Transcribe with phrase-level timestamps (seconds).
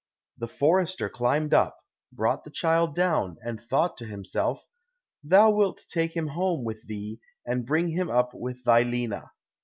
[0.39, 1.77] The forester climbed up,
[2.11, 4.65] brought the child down, and thought to himself,
[5.23, 9.29] "Thou wilt take him home with thee, and bring him up with thy Lina."